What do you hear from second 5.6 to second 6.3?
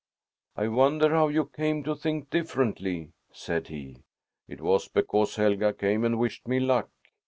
came and